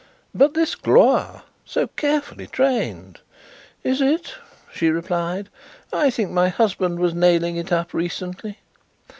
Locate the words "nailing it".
7.13-7.71